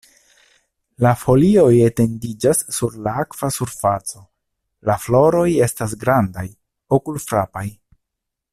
La 1.05 1.09
folioj 1.23 1.73
etendiĝas 1.87 2.63
sur 2.79 2.95
la 3.07 3.13
akva 3.25 3.49
surfaco, 3.57 4.25
la 4.91 4.97
floroj 5.05 5.47
estas 5.67 5.95
grandaj, 6.05 6.47
okulfrapaj. 6.99 7.67